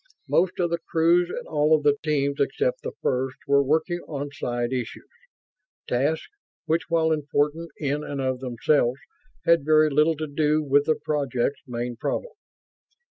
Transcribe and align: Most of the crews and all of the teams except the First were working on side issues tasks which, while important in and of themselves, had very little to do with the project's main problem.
Most 0.27 0.59
of 0.59 0.71
the 0.71 0.79
crews 0.79 1.29
and 1.29 1.45
all 1.45 1.75
of 1.75 1.83
the 1.83 1.95
teams 2.01 2.39
except 2.39 2.81
the 2.81 2.93
First 3.03 3.37
were 3.47 3.61
working 3.61 3.99
on 4.07 4.31
side 4.31 4.73
issues 4.73 5.07
tasks 5.87 6.27
which, 6.65 6.89
while 6.89 7.11
important 7.11 7.69
in 7.77 8.03
and 8.03 8.19
of 8.19 8.39
themselves, 8.39 8.97
had 9.45 9.63
very 9.63 9.91
little 9.91 10.15
to 10.17 10.25
do 10.25 10.63
with 10.63 10.85
the 10.85 10.95
project's 10.95 11.61
main 11.67 11.97
problem. 11.97 12.33